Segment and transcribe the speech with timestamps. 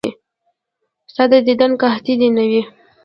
[1.11, 2.61] ستا د دیدن قحطي دې نه وي.